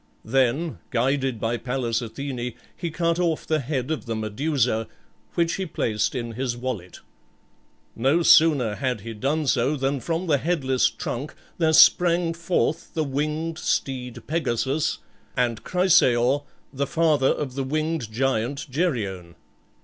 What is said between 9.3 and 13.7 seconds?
so than from the headless trunk there sprang forth the winged